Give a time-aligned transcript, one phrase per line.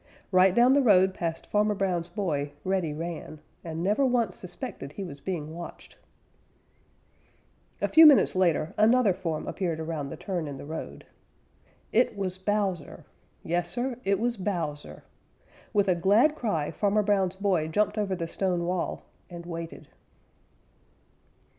[0.31, 5.03] Right down the road past Farmer Brown's boy Reddy ran, and never once suspected he
[5.03, 5.95] was being watched.
[7.81, 11.05] A few minutes later another form appeared around the turn in the road.
[11.91, 13.05] It was Bowser!
[13.43, 15.03] Yes, Sir, it was Bowser!
[15.71, 19.87] With a glad cry Farmer Brown's boy jumped over the stone wall and waited.